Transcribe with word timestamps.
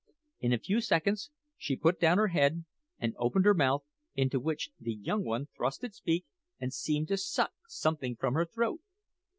In 0.39 0.51
a 0.51 0.57
few 0.57 0.81
seconds 0.81 1.29
she 1.57 1.75
put 1.75 1.99
down 1.99 2.17
her 2.17 2.29
head 2.29 2.65
and 2.97 3.13
opened 3.19 3.45
her 3.45 3.53
mouth, 3.53 3.83
into 4.15 4.39
which 4.39 4.71
the 4.79 4.95
young 4.95 5.23
one 5.23 5.47
thrust 5.55 5.83
its 5.83 5.99
beak 5.99 6.25
and 6.59 6.73
seemed 6.73 7.07
to 7.09 7.17
suck 7.17 7.51
something 7.67 8.15
from 8.15 8.33
her 8.33 8.45
throat. 8.47 8.81